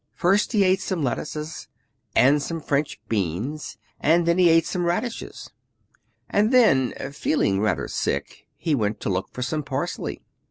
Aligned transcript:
First 0.15 0.53
he 0.53 0.63
ate 0.63 0.81
some 0.81 1.03
lettuces 1.03 1.67
and 2.15 2.41
some 2.41 2.59
French 2.59 2.99
beans; 3.07 3.77
and 3.99 4.25
then 4.25 4.39
he 4.39 4.49
ate 4.49 4.65
some 4.65 4.85
radishes; 4.87 5.51
And 6.27 6.51
then, 6.51 6.95
feeling 7.11 7.59
rather 7.61 7.87
sick, 7.87 8.47
he 8.57 8.73
went 8.73 8.99
to 9.01 9.09
look 9.11 9.31
for 9.31 9.43
some 9.43 9.61
parsley. 9.61 10.23